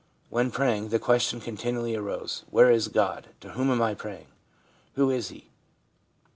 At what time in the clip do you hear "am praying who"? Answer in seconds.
3.91-5.11